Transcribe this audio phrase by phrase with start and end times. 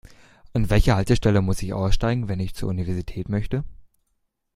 [0.53, 3.63] An welcher Haltestelle muss ich aussteigen, wenn ich zur Universität möchte?